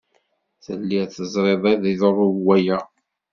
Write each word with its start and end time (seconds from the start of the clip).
Tellid 0.63 1.07
teẓrid 1.11 1.63
ad 1.73 1.83
yeḍru 1.91 2.27
waya. 2.45 2.79